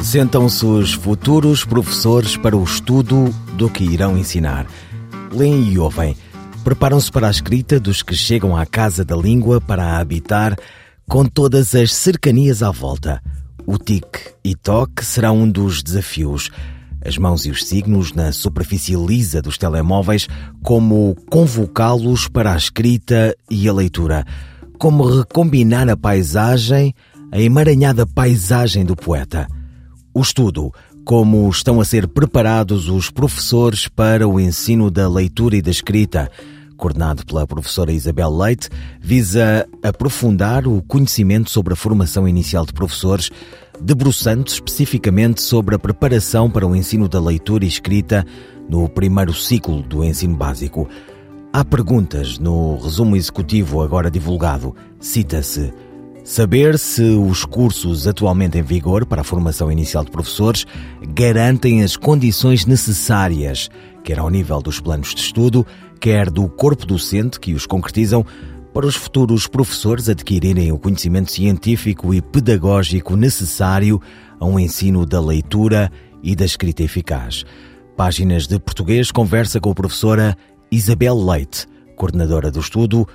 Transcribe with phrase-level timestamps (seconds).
[0.00, 4.66] Sentam-se os futuros professores para o estudo do que irão ensinar.
[5.30, 6.16] Leem e ouvem.
[6.64, 10.56] Preparam-se para a escrita dos que chegam à casa da língua para a habitar
[11.08, 13.22] com todas as cercanias à volta.
[13.66, 14.04] O tic
[14.44, 16.50] e toque será um dos desafios.
[17.04, 20.28] As mãos e os signos na superfície lisa dos telemóveis,
[20.62, 24.24] como convocá-los para a escrita e a leitura,
[24.78, 26.94] como recombinar a paisagem,
[27.30, 29.46] a emaranhada paisagem do poeta.
[30.18, 35.62] O estudo, como estão a ser preparados os professores para o ensino da leitura e
[35.62, 36.28] da escrita,
[36.76, 38.68] coordenado pela professora Isabel Leite,
[39.00, 43.30] visa aprofundar o conhecimento sobre a formação inicial de professores,
[43.80, 48.26] debruçando especificamente sobre a preparação para o ensino da leitura e escrita
[48.68, 50.88] no primeiro ciclo do ensino básico.
[51.52, 54.74] Há perguntas no resumo executivo agora divulgado.
[54.98, 55.72] Cita-se
[56.28, 60.66] Saber se os cursos atualmente em vigor para a formação inicial de professores
[61.14, 63.70] garantem as condições necessárias,
[64.04, 65.66] quer ao nível dos planos de estudo,
[65.98, 68.26] quer do corpo docente que os concretizam,
[68.74, 73.98] para os futuros professores adquirirem o conhecimento científico e pedagógico necessário
[74.38, 75.90] a um ensino da leitura
[76.22, 77.42] e da escrita eficaz.
[77.96, 80.36] Páginas de Português conversa com a professora
[80.70, 83.08] Isabel Leite, coordenadora do estudo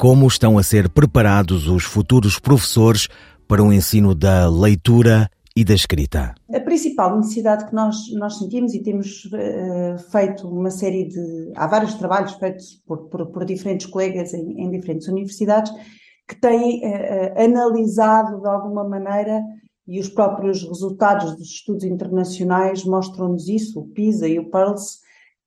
[0.00, 3.06] como estão a ser preparados os futuros professores
[3.46, 6.34] para o ensino da leitura e da escrita?
[6.50, 11.52] A principal necessidade que nós, nós sentimos e temos uh, feito uma série de.
[11.54, 15.70] Há vários trabalhos feitos por, por, por diferentes colegas em, em, diferentes universidades
[16.26, 19.38] que têm uh, analisado de alguma maneira
[19.86, 25.00] e os próprios resultados dos estudos internacionais mostram-nos isso, o PISA e o PIRLS,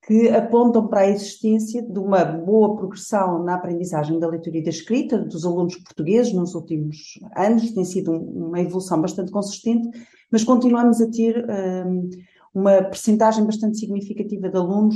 [0.05, 4.69] que apontam para a existência de uma boa progressão na aprendizagem da leitura e da
[4.69, 9.89] escrita dos alunos portugueses nos últimos anos, tem sido uma evolução bastante consistente,
[10.29, 11.45] mas continuamos a ter
[11.85, 12.09] um,
[12.53, 14.95] uma percentagem bastante significativa de alunos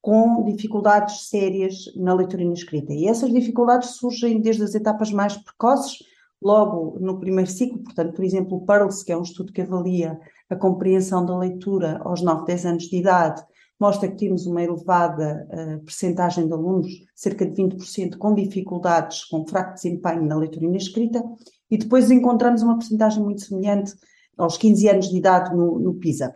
[0.00, 2.92] com dificuldades sérias na leitura e na escrita.
[2.92, 5.98] E essas dificuldades surgem desde as etapas mais precoces,
[6.42, 10.18] logo no primeiro ciclo, portanto, por exemplo, o PEARLS, que é um estudo que avalia
[10.50, 13.42] a compreensão da leitura aos 9, 10 anos de idade,
[13.78, 19.46] mostra que temos uma elevada uh, percentagem de alunos, cerca de 20%, com dificuldades, com
[19.46, 21.22] fraco desempenho na leitura e na escrita,
[21.70, 23.94] e depois encontramos uma percentagem muito semelhante
[24.36, 26.34] aos 15 anos de idade no, no PISA.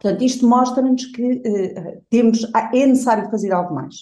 [0.00, 3.96] Portanto, isto mostra-nos que uh, temos, é necessário fazer algo mais.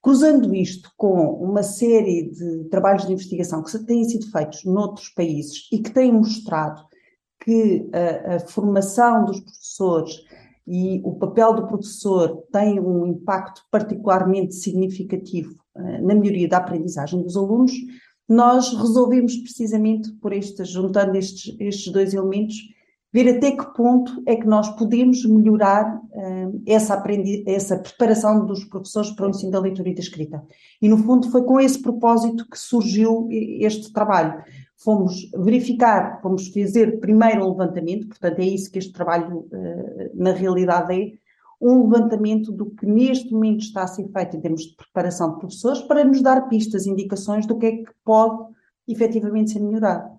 [0.00, 5.68] Cruzando isto com uma série de trabalhos de investigação que têm sido feitos noutros países
[5.72, 6.80] e que têm mostrado
[7.40, 10.24] que a, a formação dos professores
[10.66, 17.22] e o papel do professor tem um impacto particularmente significativo uh, na melhoria da aprendizagem
[17.22, 17.72] dos alunos,
[18.28, 22.56] nós resolvemos precisamente por estas, juntando estes, estes dois elementos,
[23.12, 28.64] ver até que ponto é que nós podemos melhorar uh, essa, aprendi essa preparação dos
[28.64, 30.42] professores para o ensino da leitura e da escrita.
[30.82, 34.42] E, no fundo, foi com esse propósito que surgiu este trabalho
[34.76, 40.32] fomos verificar, fomos fazer primeiro um levantamento, portanto é isso que este trabalho uh, na
[40.32, 41.12] realidade é,
[41.60, 45.38] um levantamento do que neste momento está a ser feito em termos de preparação de
[45.38, 48.52] professores para nos dar pistas, indicações do que é que pode
[48.86, 50.16] efetivamente ser melhorado.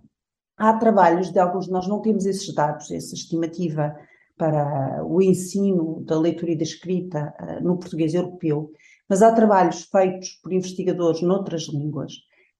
[0.57, 3.95] Há trabalhos de alguns de nós não temos esses dados, essa estimativa
[4.35, 8.71] para o ensino da leitura e da escrita uh, no português europeu,
[9.07, 12.13] mas há trabalhos feitos por investigadores noutras línguas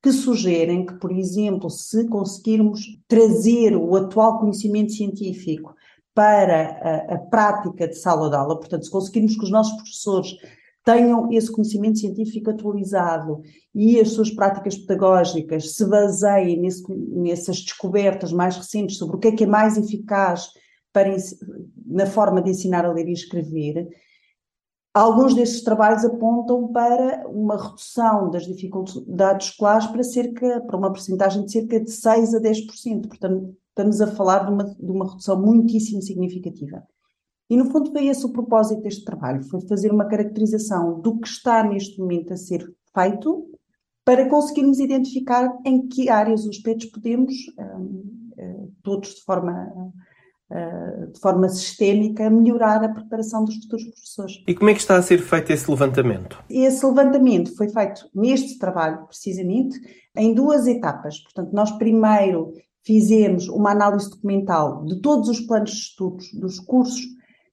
[0.08, 2.80] que sugerem que, por exemplo, se conseguirmos
[3.10, 5.76] trazer o atual conhecimento científico
[6.16, 6.80] para
[7.10, 10.38] a, a prática de sala de aula, portanto, se conseguirmos que os nossos professores
[10.86, 13.42] tenham esse conhecimento científico atualizado
[13.76, 19.28] e as suas práticas pedagógicas se baseiem nesse, nessas descobertas mais recentes sobre o que
[19.28, 20.52] é que é mais eficaz
[20.94, 21.14] para,
[21.86, 23.90] na forma de ensinar a ler e escrever,
[24.94, 31.46] Alguns desses trabalhos apontam para uma redução das dificuldades escolares para, cerca, para uma porcentagem
[31.46, 33.08] de cerca de 6 a 10%.
[33.08, 36.84] Portanto, estamos a falar de uma, de uma redução muitíssimo significativa.
[37.50, 41.28] E, no fundo, foi esse o propósito deste trabalho, foi fazer uma caracterização do que
[41.28, 43.48] está neste momento a ser feito
[44.04, 49.94] para conseguirmos identificar em que áreas ou aspectos podemos, um, uh, todos de forma
[51.12, 54.44] de forma sistémica, melhorar a preparação dos futuros professores.
[54.48, 56.42] E como é que está a ser feito esse levantamento?
[56.50, 59.78] Esse levantamento foi feito neste trabalho, precisamente,
[60.16, 61.20] em duas etapas.
[61.20, 62.54] Portanto, nós primeiro
[62.86, 67.02] fizemos uma análise documental de todos os planos de estudos dos cursos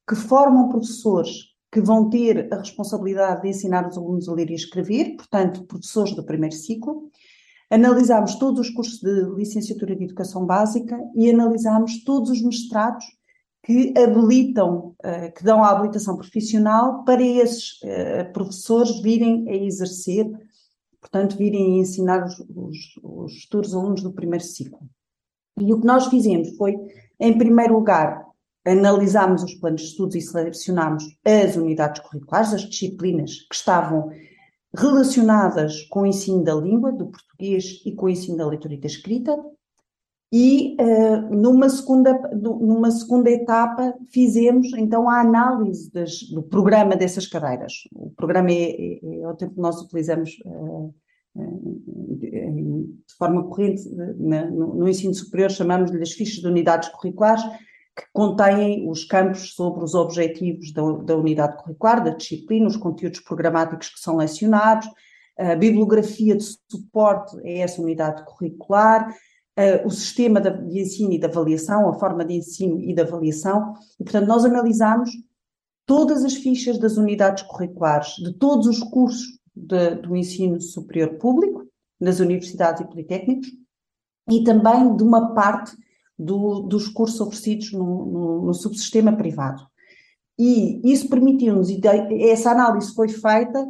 [0.09, 4.55] que formam professores que vão ter a responsabilidade de ensinar os alunos a ler e
[4.55, 7.11] escrever, portanto, professores do primeiro ciclo.
[7.75, 13.05] Analisámos todos os cursos de licenciatura de educação básica e analisámos todos os mestrados
[13.65, 20.25] que habilitam, eh, que dão a habilitação profissional para esses eh, professores virem a exercer,
[21.01, 24.79] portanto, virem a ensinar os, os, os futuros alunos do primeiro ciclo.
[25.59, 26.77] E o que nós fizemos foi,
[27.19, 28.25] em primeiro lugar,
[28.65, 34.13] analisámos os planos de estudos e selecionámos as unidades curriculares, as disciplinas que estavam
[34.77, 38.81] relacionadas com o ensino da língua, do português e com o ensino da leitura e
[38.81, 39.37] da escrita.
[40.33, 47.27] E uh, numa, segunda, numa segunda etapa fizemos então a análise das, do programa dessas
[47.27, 47.73] cadeiras.
[47.93, 50.93] O programa é, é, é o tempo que nós utilizamos uh,
[51.37, 57.43] de forma corrente no, no ensino superior, chamamos-lhe as fichas de unidades curriculares,
[57.97, 63.89] que contêm os campos sobre os objetivos da, unidade curricular, da disciplina, os conteúdos programáticos
[63.89, 64.89] que são lecionados,
[65.39, 69.15] a bibliografia de suporte a essa unidade curricular,
[69.85, 74.05] o sistema de ensino e de avaliação, a forma de ensino e de avaliação, e
[74.05, 75.11] portanto nós analisamos
[75.87, 81.65] todas as fichas das unidades curriculares de todos os cursos de, do ensino superior público,
[82.01, 83.49] nas universidades e politécnicos,
[84.29, 85.77] e também de uma parte
[86.19, 89.63] do, dos cursos oferecidos no, no, no, subsistema privado.
[90.39, 91.69] E isso permitiu-nos,
[92.21, 93.65] essa análise foi feita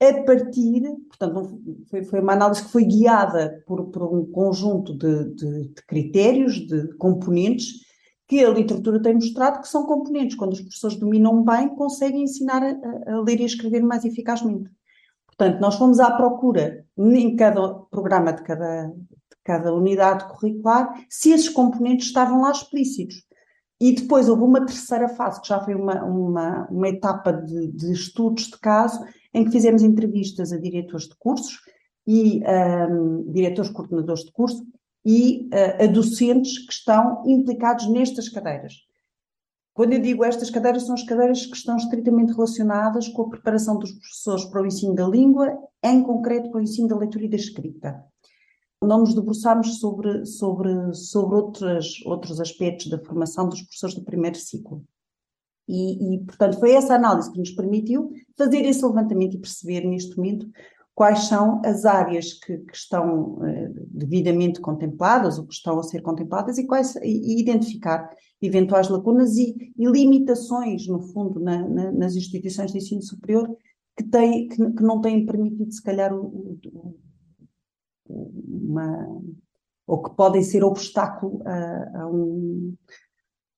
[0.00, 5.68] a partir, portanto, foi, uma análise que foi guiada por, por um conjunto de, de,
[5.68, 7.86] de, critérios, de componentes,
[8.28, 10.36] que a literatura tem mostrado que são componentes.
[10.36, 14.70] Quando os professores dominam bem, conseguem ensinar a, a ler e a escrever mais eficazmente.
[15.26, 18.92] Portanto, nós fomos à procura, em cada programa de cada,
[19.44, 23.24] cada unidade curricular, se esses componentes estavam lá explícitos.
[23.78, 27.92] E depois houve uma terceira fase, que já foi uma, uma, uma etapa de, de,
[27.92, 29.04] estudos de caso,
[29.36, 31.60] em que fizemos entrevistas a diretores de cursos
[32.06, 32.42] e
[32.90, 34.64] um, diretores coordenadores de curso
[35.04, 38.74] e uh, a docentes que estão implicados nestas cadeiras.
[39.74, 43.78] Quando eu digo estas cadeiras, são as cadeiras que estão estritamente relacionadas com a preparação
[43.78, 47.28] dos professores para o ensino da língua, em concreto para o ensino da leitura e
[47.28, 48.02] da escrita
[48.86, 54.36] não nos debruçámos sobre, sobre, sobre outros, outros aspectos da formação dos professores do primeiro
[54.36, 54.84] ciclo.
[55.68, 60.16] E, e, portanto, foi essa análise que nos permitiu fazer esse levantamento e perceber neste
[60.16, 60.48] momento
[60.94, 66.00] quais são as áreas que, que estão eh, devidamente contempladas ou que estão a ser
[66.00, 68.08] contempladas e, quais, e identificar
[68.40, 73.46] eventuais lacunas e, e limitações, no fundo, na, na, nas instituições de ensino superior
[73.96, 76.96] que, têm, que, que não têm permitido, se calhar, o, o,
[78.08, 79.20] uma,
[79.86, 82.74] ou que podem ser obstáculo a, a, um,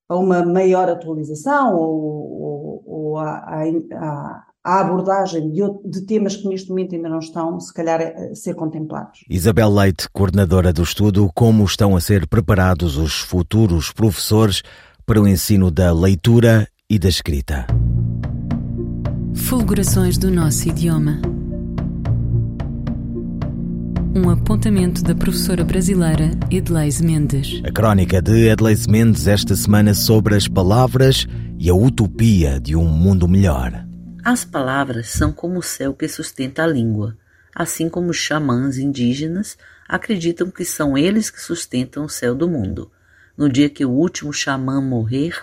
[0.08, 2.02] a uma maior atualização ou,
[2.40, 7.60] ou, ou a, a, a abordagem de, de, temas que neste momento ainda não estão,
[7.60, 9.20] se calhar, a ser contemplados.
[9.28, 14.62] Isabel Leite, coordenadora do estudo, como estão a ser preparados os futuros professores
[15.04, 17.66] para o ensino da leitura e da escrita.
[19.34, 21.20] Fulgurações do nosso idioma
[24.18, 27.62] um apontamento da professora brasileira Edleise Mendes.
[27.64, 31.24] A crónica de Edleise Mendes esta semana sobre as palavras
[31.56, 33.86] e a utopia de um mundo melhor.
[34.24, 37.16] As palavras são como o céu que sustenta a língua,
[37.54, 39.56] assim como os xamãs indígenas
[39.88, 42.90] acreditam que são eles que sustentam o céu do mundo.
[43.36, 45.34] No dia que o último xamã morrer,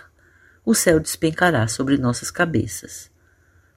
[0.66, 3.10] o céu despencará sobre nossas cabeças.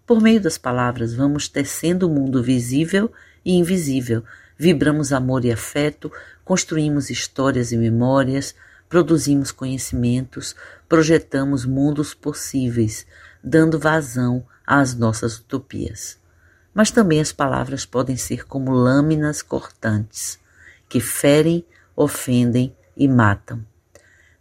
[0.05, 3.09] Por meio das palavras, vamos tecendo o mundo visível
[3.45, 4.23] e invisível
[4.61, 6.11] Vibramos amor e afeto,
[6.43, 8.53] construímos histórias e memórias,
[8.89, 10.53] produzimos conhecimentos,
[10.89, 13.07] projetamos mundos possíveis,
[13.41, 16.17] dando vazão às nossas utopias.
[16.73, 20.37] Mas também as palavras podem ser como lâminas cortantes,
[20.89, 23.65] que ferem, ofendem e matam.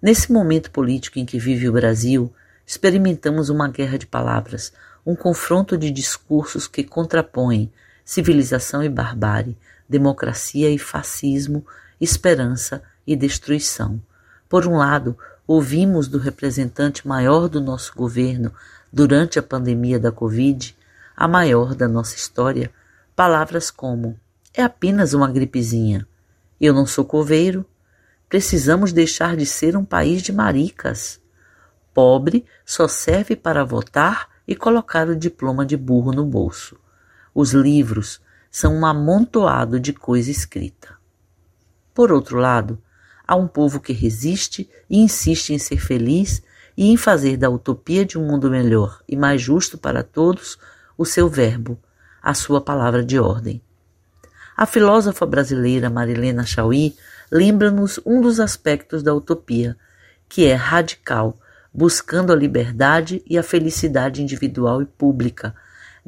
[0.03, 2.33] Nesse momento político em que vive o Brasil,
[2.67, 4.73] experimentamos uma guerra de palavras,
[5.07, 7.73] um confronto de discursos que contrapõem
[8.05, 9.57] civilização e barbárie,
[9.89, 11.65] democracia e fascismo,
[12.01, 14.01] esperança e destruição.
[14.49, 15.17] Por um lado,
[15.47, 18.53] ouvimos do representante maior do nosso governo
[18.93, 20.77] durante a pandemia da Covid,
[21.17, 22.71] a maior da nossa história,
[23.17, 24.19] palavras como:
[24.55, 26.07] é apenas uma gripezinha,
[26.61, 27.65] eu não sou coveiro,
[28.29, 31.21] precisamos deixar de ser um país de maricas,
[31.99, 36.79] Pobre só serve para votar e colocar o diploma de burro no bolso.
[37.35, 40.97] Os livros são um amontoado de coisa escrita.
[41.95, 42.81] Por outro lado,
[43.27, 46.43] há um povo que resiste e insiste em ser feliz
[46.77, 50.59] e em fazer da utopia de um mundo melhor e mais justo para todos
[50.97, 51.79] o seu verbo,
[52.23, 53.61] a sua palavra de ordem.
[54.57, 56.97] A filósofa brasileira Marilena Chauí
[57.31, 59.77] lembra-nos um dos aspectos da utopia,
[60.29, 61.39] que é radical,
[61.73, 65.55] buscando a liberdade e a felicidade individual e pública,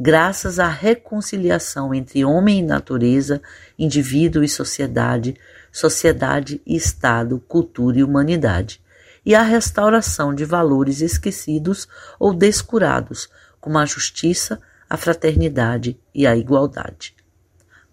[0.01, 3.43] graças à reconciliação entre homem e natureza,
[3.79, 5.37] indivíduo e sociedade,
[5.71, 8.81] sociedade e Estado, cultura e humanidade,
[9.27, 11.87] e a restauração de valores esquecidos
[12.19, 13.29] ou descurados,
[13.61, 17.15] como a justiça, a fraternidade e a igualdade.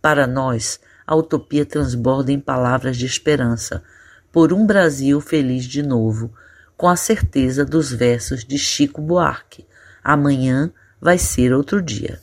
[0.01, 3.83] Para nós, a utopia transborda em palavras de esperança
[4.31, 6.33] por um Brasil feliz de novo,
[6.77, 9.67] com a certeza dos versos de Chico Buarque:
[10.01, 12.19] Amanhã vai ser outro dia.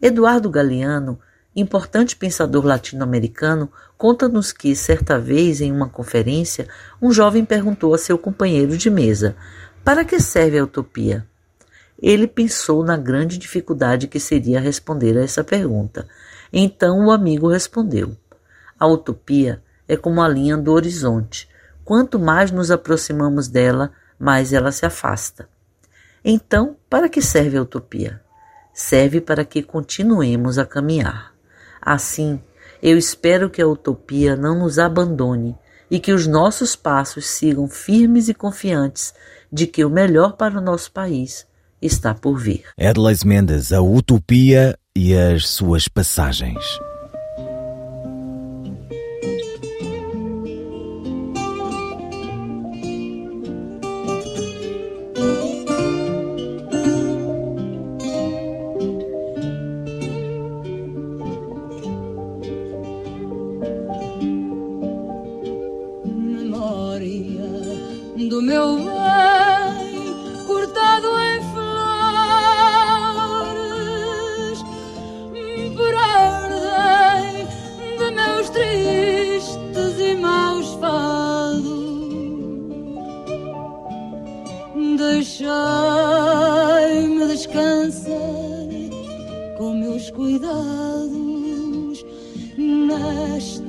[0.00, 1.18] Eduardo Galeano
[1.54, 6.66] importante pensador latino-americano, conta-nos que, certa vez, em uma conferência,
[7.00, 9.36] um jovem perguntou a seu companheiro de mesa:
[9.84, 11.26] Para que serve a utopia?
[12.00, 16.08] Ele pensou na grande dificuldade que seria responder a essa pergunta.
[16.52, 18.16] Então o amigo respondeu:
[18.78, 21.48] A utopia é como a linha do horizonte.
[21.84, 25.48] Quanto mais nos aproximamos dela, mais ela se afasta.
[26.24, 28.20] Então, para que serve a utopia?
[28.72, 31.32] Serve para que continuemos a caminhar.
[31.80, 32.40] Assim,
[32.82, 35.56] eu espero que a utopia não nos abandone
[35.90, 39.12] e que os nossos passos sigam firmes e confiantes
[39.52, 41.46] de que o melhor para o nosso país
[41.80, 42.64] está por vir.
[42.78, 46.64] Edleis Mendes, a utopia e as suas passagens.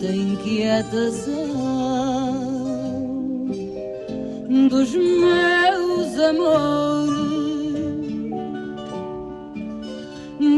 [0.04, 1.48] muita inquietação
[4.70, 7.14] dos meus amores.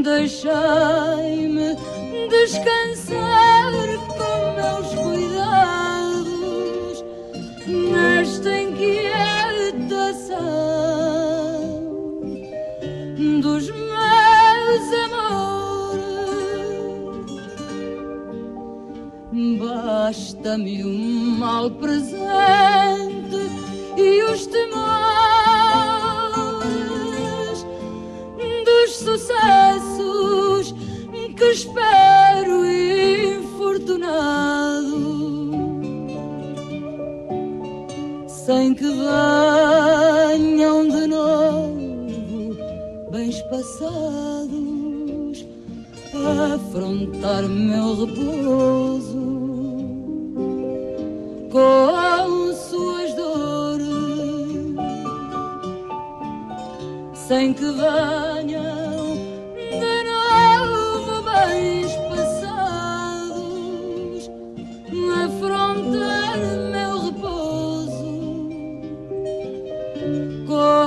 [0.04, 1.75] Deixai-me
[2.30, 2.85] descansar.
[20.46, 23.50] Dá-me um mal presente
[23.98, 24.75] e os temores
[28.64, 30.75] dos sucessos
[31.36, 32.64] que espero
[33.34, 34.94] infortunado.
[38.28, 42.56] Sem que venham de novo
[43.10, 45.44] bens passados
[46.54, 48.85] afrontar meu repouso
[51.55, 53.88] com suas dores,
[57.13, 59.15] sem que venham
[59.55, 63.41] de novo bens passados
[64.91, 68.12] na fronteira meu repouso.
[70.45, 70.85] Com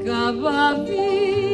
[0.00, 1.51] acaba a vida.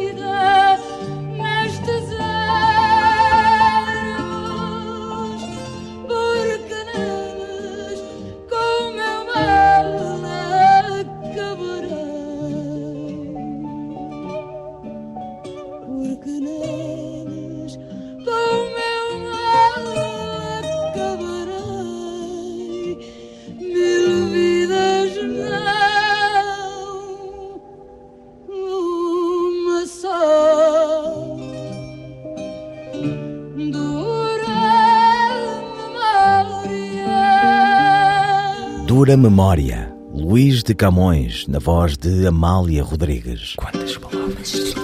[39.29, 43.57] Memória, Luís de Camões, na voz de Amália Rodrigues.
[43.57, 44.75] Quantas palavras?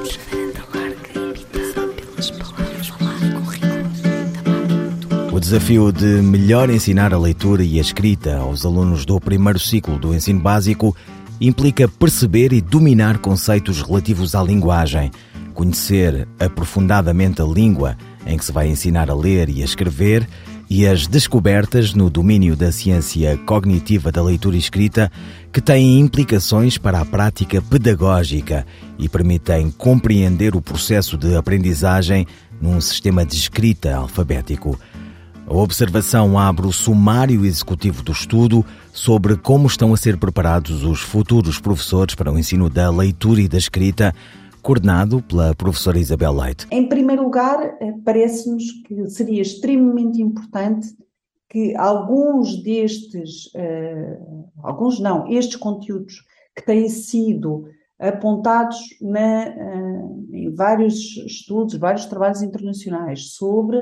[5.33, 9.99] O desafio de melhor ensinar a leitura e a escrita aos alunos do primeiro ciclo
[9.99, 10.95] do ensino básico
[11.41, 15.11] implica perceber e dominar conceitos relativos à linguagem,
[15.55, 17.97] conhecer aprofundadamente a língua
[18.27, 20.29] em que se vai ensinar a ler e a escrever
[20.69, 25.11] e as descobertas no domínio da ciência cognitiva da leitura escrita
[25.53, 28.67] que têm implicações para a prática pedagógica
[28.99, 32.27] e permitem compreender o processo de aprendizagem
[32.61, 34.79] num sistema de escrita alfabético.
[35.47, 41.01] A observação abre o sumário executivo do estudo sobre como estão a ser preparados os
[41.01, 44.15] futuros professores para o ensino da leitura e da escrita,
[44.65, 46.67] coordenado pela professora Isabel Leite.
[46.71, 50.89] Em primeiro lugar, eh, parece-nos que seria extremamente importante
[51.51, 56.25] que alguns destes, uh, alguns não, estes conteúdos
[56.57, 57.67] que têm sido
[57.99, 63.81] apontados na, uh, em vários estudos, vários trabalhos internacionais sobre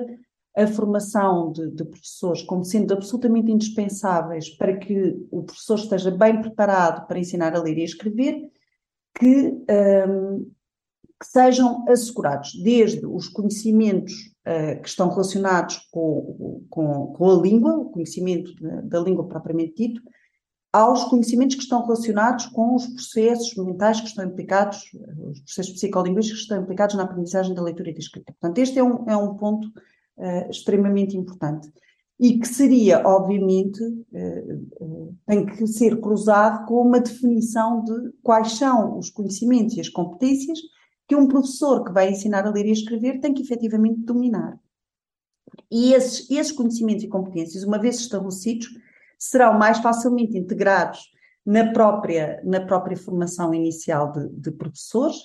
[0.54, 6.42] a formação de, de, professores como sendo absolutamente indispensáveis para que o professor esteja bem
[6.42, 8.50] preparado para ensinar a ler e a escrever,
[9.14, 9.54] que,
[10.08, 10.50] um,
[11.22, 14.12] que sejam assegurados desde os conhecimentos
[14.44, 19.74] uh, que estão relacionados com, com, com, a língua, o conhecimento da, da língua propriamente
[19.76, 20.02] dito,
[20.72, 24.82] aos conhecimentos que estão relacionados com os processos mentais que estão implicados,
[25.30, 28.32] os processos psicolinguísticos que estão implicados na aprendizagem da leitura e da escrita.
[28.32, 31.70] Portanto, este é um, é um ponto uh, extremamente importante.
[32.18, 38.98] E que seria, obviamente, uh, tem que ser cruzado com uma definição de quais são
[38.98, 40.58] os conhecimentos e as competências
[41.12, 44.58] que um professor que vai ensinar a ler e a escrever tem que efetivamente dominar.
[45.70, 48.68] E esses, esses conhecimentos e competências, uma vez estabelecidos,
[49.18, 51.00] serão mais facilmente integrados
[51.44, 55.16] na própria, na própria formação inicial de, de professores,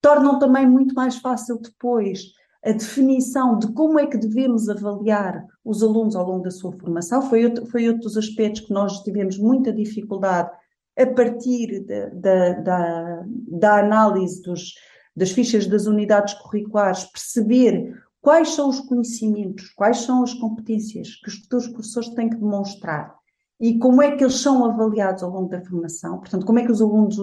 [0.00, 2.22] tornam também muito mais fácil depois
[2.64, 7.20] a definição de como é que devemos avaliar os alunos ao longo da sua formação
[7.20, 10.50] foi outro, foi outro dos aspectos que nós tivemos muita dificuldade
[10.96, 14.72] a partir da, da, da, da análise dos,
[15.16, 21.28] das fichas das unidades curriculares, perceber quais são os conhecimentos, quais são as competências que
[21.28, 23.14] os futuros professores têm que demonstrar
[23.60, 26.72] e como é que eles são avaliados ao longo da formação, portanto, como é que
[26.72, 27.16] os alunos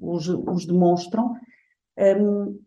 [0.00, 1.34] os, os demonstram.
[1.98, 2.58] Um,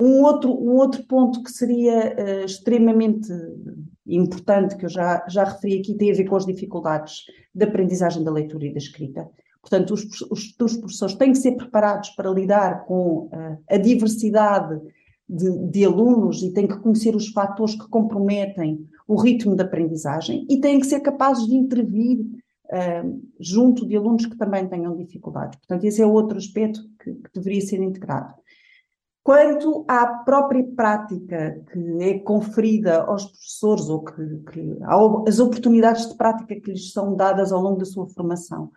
[0.00, 3.32] um outro, um outro ponto que seria uh, extremamente
[4.06, 8.22] importante, que eu já, já referi aqui, tem a ver com as dificuldades de aprendizagem
[8.22, 9.28] da leitura e da escrita.
[9.64, 14.78] Portanto, os, os, professores têm que ser preparados para lidar com uh, a diversidade
[15.26, 20.46] de, de, alunos e têm que conhecer os fatores que comprometem o ritmo da aprendizagem
[20.50, 25.58] e têm que ser capazes de intervir uh, junto de alunos que também tenham dificuldades.
[25.60, 28.34] Portanto, esse é outro aspecto que, que deveria ser integrado.
[29.22, 34.22] Quanto à própria prática que é conferida aos professores, ou que,
[34.52, 34.78] que
[35.26, 38.70] as oportunidades de prática que lhes são dadas ao longo da sua formação,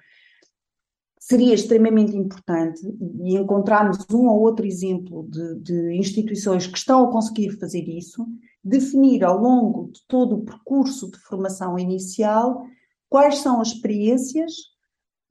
[1.28, 2.80] seria extremamente importante
[3.22, 8.26] e encontrarmos um ou outro exemplo de, de, instituições que estão a conseguir fazer isso,
[8.64, 12.66] definir ao longo de todo o percurso de formação inicial
[13.10, 14.54] quais são as experiências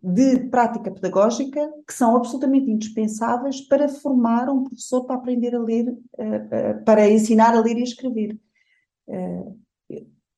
[0.03, 5.97] de prática pedagógica que são absolutamente indispensáveis para formar um professor para aprender a ler,
[6.19, 8.39] eh, eh, para ensinar a ler e escrever.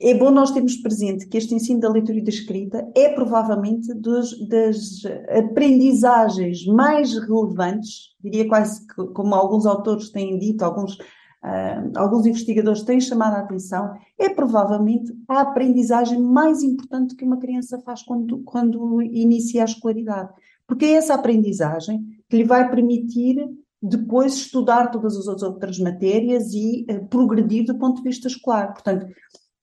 [0.01, 3.93] É bom nós termos presente que este ensino da leitura e da escrita é provavelmente
[3.95, 11.91] dos, das aprendizagens mais relevantes, diria quase que, como alguns autores têm dito, alguns uh,
[11.97, 17.81] alguns investigadores têm chamado a atenção, é provavelmente a aprendizagem mais importante que uma criança
[17.81, 20.31] faz quando, quando inicia a escolaridade.
[20.67, 23.37] Porque é essa aprendizagem que lhe vai permitir
[23.83, 28.73] depois estudar todas as outras matérias e uh, progredir do ponto de vista escolar.
[28.73, 29.07] Portanto,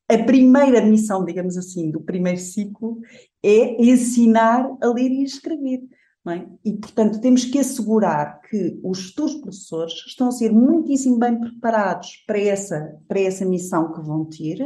[0.08, 3.00] a primeira missão, digamos assim, do primeiro ciclo
[3.44, 5.82] é ensinar a ler e escrever.
[6.28, 6.44] É?
[6.66, 12.24] E, portanto, temos que assegurar que os futuros professores estão a ser muitíssimo bem preparados
[12.26, 14.58] para essa, para essa missão que vão ter,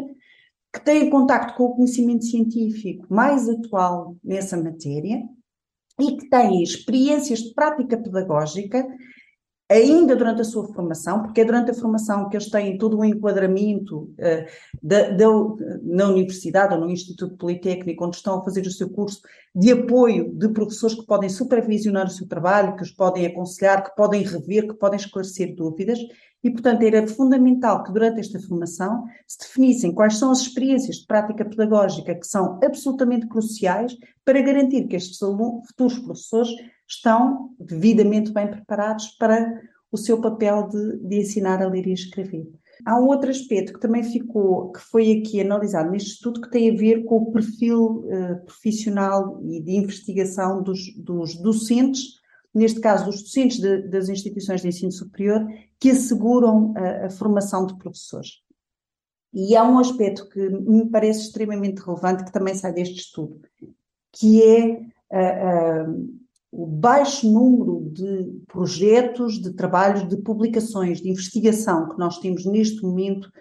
[0.73, 5.21] que têm contacto com o conhecimento científico mais atual nessa matéria
[5.99, 8.88] e que têm experiências de prática pedagógica
[9.69, 13.05] ainda durante a sua formação, porque é durante a formação que eles têm todo o
[13.05, 14.45] enquadramento uh,
[14.82, 15.27] da, da,
[15.84, 19.21] na universidade ou no Instituto Politécnico, onde estão a fazer o seu curso,
[19.53, 23.95] de apoio de professores que podem supervisionar o seu trabalho, que os podem aconselhar, que
[23.95, 25.99] podem rever, que podem esclarecer dúvidas.
[26.43, 31.05] E, portanto, era fundamental que durante esta formação se definissem quais são as experiências de
[31.05, 36.49] prática pedagógica que são absolutamente cruciais para garantir que estes alunos, futuros professores
[36.89, 42.47] estão devidamente bem preparados para o seu papel de, de ensinar a ler e escrever.
[42.86, 46.71] Há um outro aspecto que também ficou, que foi aqui analisado neste estudo, que tem
[46.71, 52.19] a ver com o perfil uh, profissional e de investigação dos, dos docentes
[52.54, 55.45] neste caso dos docentes de, das instituições de ensino superior,
[55.80, 58.41] que asseguram a, a, formação de professores.
[59.34, 63.39] E há um aspecto que me parece extremamente relevante, que também sai deste estudo,
[64.12, 64.82] que é
[66.51, 72.81] o baixo número de projetos, de trabalhos, de publicações, de investigação que nós temos neste
[72.81, 73.31] momento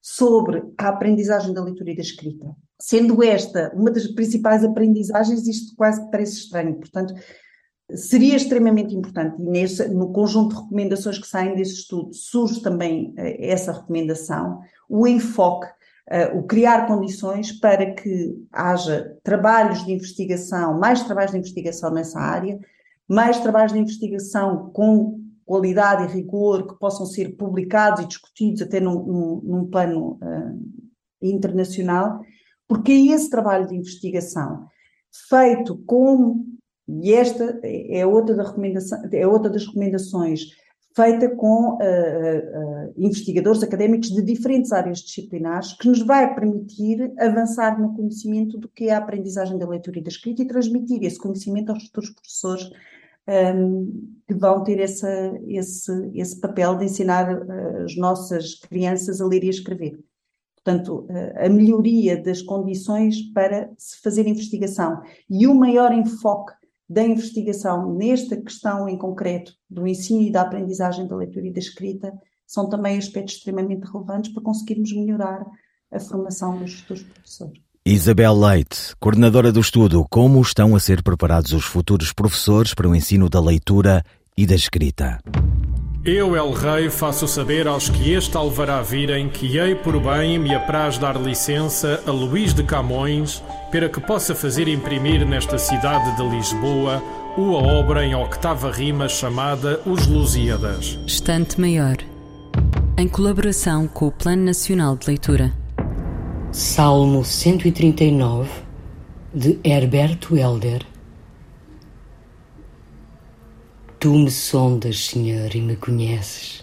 [0.00, 2.46] sobre a aprendizagem da leitura e da escrita.
[2.80, 6.76] Sendo esta uma das principais aprendizagens, isto quase parece estranho.
[6.76, 7.14] Portanto,
[7.92, 13.10] Seria extremamente importante, e nesse, no conjunto de recomendações que saem desse estudo, surge também
[13.10, 15.66] uh, essa recomendação, o enfoque,
[16.10, 22.20] uh, o criar condições para que haja trabalhos de investigação, mais trabalhos de investigação nessa
[22.20, 22.58] área,
[23.08, 28.80] mais trabalhos de investigação com qualidade e rigor que possam ser publicados e discutidos até
[28.80, 30.86] num, num, num plano uh,
[31.20, 32.20] internacional,
[32.66, 34.66] porque é esse trabalho de investigação
[35.28, 36.44] feito com
[36.86, 40.50] e esta é outra, da recomendação, é outra das recomendações
[40.94, 47.80] feita com uh, uh, investigadores académicos de diferentes áreas disciplinares, que nos vai permitir avançar
[47.80, 51.18] no conhecimento do que é a aprendizagem da leitura e da escrita e transmitir esse
[51.18, 52.70] conhecimento aos futuros professores
[53.56, 55.08] um, que vão ter essa,
[55.48, 57.28] esse, esse papel de ensinar
[57.82, 59.98] as nossas crianças a ler e a escrever.
[60.54, 66.54] Portanto, a melhoria das condições para se fazer investigação e o maior enfoque
[66.88, 71.58] da investigação nesta questão em concreto do ensino e da aprendizagem da leitura e da
[71.58, 72.12] escrita
[72.46, 75.44] são também aspectos extremamente relevantes para conseguirmos melhorar
[75.90, 77.62] a formação dos, dos professores.
[77.86, 82.94] Isabel Leite, coordenadora do estudo Como estão a ser preparados os futuros professores para o
[82.94, 84.02] ensino da leitura
[84.36, 85.18] e da escrita.
[86.06, 90.54] Eu, El Rei, faço saber aos que este alvará virem que hei por bem me
[90.54, 96.22] apraz dar licença a Luís de Camões para que possa fazer imprimir nesta cidade de
[96.28, 97.02] Lisboa
[97.38, 100.98] uma obra em octava rima chamada Os Lusíadas.
[101.06, 101.96] Estante Maior,
[102.98, 105.54] em colaboração com o Plano Nacional de Leitura.
[106.52, 108.50] Salmo 139
[109.32, 110.82] de Herberto Helder
[114.04, 116.62] Tu me sondas, Senhor, e me conheces.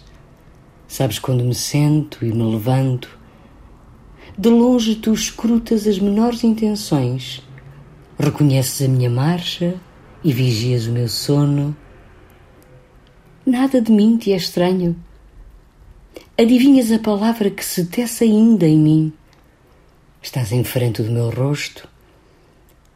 [0.86, 3.18] Sabes quando me sento e me levanto.
[4.38, 7.42] De longe tu escrutas as menores intenções.
[8.16, 9.74] Reconheces a minha marcha
[10.22, 11.76] e vigias o meu sono.
[13.44, 14.94] Nada de mim te é estranho.
[16.38, 19.12] Adivinhas a palavra que se tece ainda em mim.
[20.22, 21.88] Estás em frente do meu rosto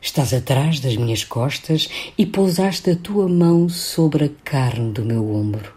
[0.00, 5.34] Estás atrás das minhas costas e pousaste a tua mão sobre a carne do meu
[5.34, 5.72] ombro.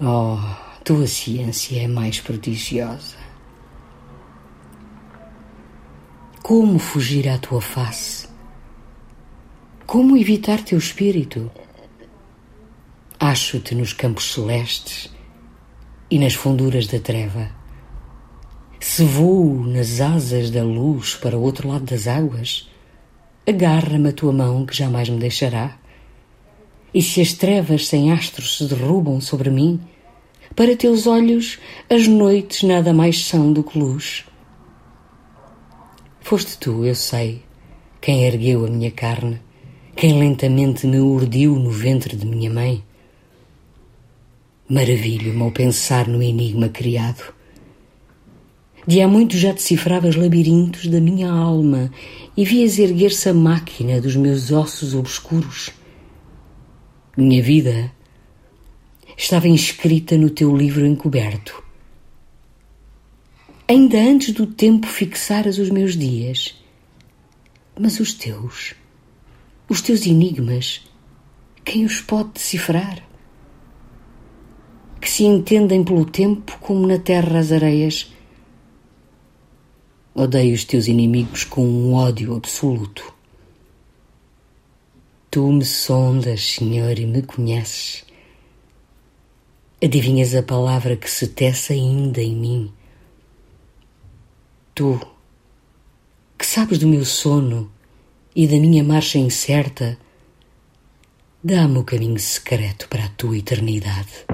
[0.00, 0.38] Oh,
[0.84, 3.16] tua ciência é mais prodigiosa.
[6.42, 8.28] Como fugir à tua face?
[9.86, 11.50] Como evitar teu espírito?
[13.18, 15.10] Acho-te nos campos celestes
[16.10, 17.63] e nas funduras da treva.
[18.86, 22.68] Se voo nas asas da luz para o outro lado das águas,
[23.48, 25.78] agarra-me a tua mão que jamais me deixará.
[26.92, 29.80] E se as trevas sem astros se derrubam sobre mim,
[30.54, 34.26] para teus olhos as noites nada mais são do que luz.
[36.20, 37.42] Foste tu, eu sei,
[38.02, 39.40] quem ergueu a minha carne,
[39.96, 42.84] quem lentamente me urdiu no ventre de minha mãe.
[44.68, 47.32] Maravilho-me ao pensar no enigma criado
[48.86, 51.90] de há muito já decifravas labirintos da minha alma
[52.36, 55.70] e vias erguer-se a máquina dos meus ossos obscuros.
[57.16, 57.92] Minha vida
[59.16, 61.62] estava inscrita no teu livro encoberto.
[63.66, 66.62] Ainda antes do tempo fixaras os meus dias,
[67.80, 68.74] mas os teus,
[69.68, 70.82] os teus enigmas,
[71.64, 73.02] quem os pode decifrar?
[75.00, 78.13] Que se entendem pelo tempo como na terra as areias
[80.14, 83.12] Odeio os teus inimigos com um ódio absoluto.
[85.28, 88.04] Tu me sondas, Senhor, e me conheces.
[89.82, 92.72] Adivinhas a palavra que se tece ainda em mim.
[94.72, 95.00] Tu,
[96.38, 97.68] que sabes do meu sono
[98.36, 99.98] e da minha marcha incerta,
[101.42, 104.24] dá-me o caminho secreto para a tua eternidade.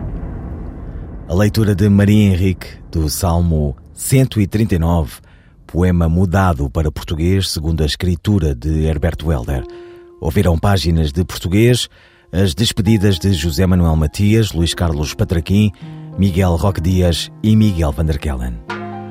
[1.27, 5.30] A leitura de Maria Henrique, do Salmo 139,
[5.70, 9.64] poema mudado para português segundo a escritura de Herberto Helder.
[10.20, 11.88] Ouviram páginas de português,
[12.33, 15.70] as despedidas de José Manuel Matias, Luís Carlos Patraquim,
[16.18, 18.59] Miguel Roque Dias e Miguel Vanderkellen.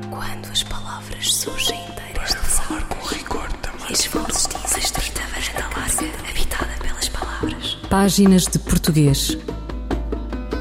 [0.09, 3.89] Quando as palavras surgem inteiras de falar com rigor também.
[3.89, 7.77] E as vozes dizem estreita varanda larga, habitada pelas palavras.
[7.89, 9.37] Páginas de Português.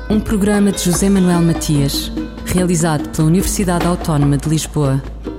[0.09, 2.13] Um programa de José Manuel Matias,
[2.47, 5.03] realizado pela Universidade Autónoma de Lisboa.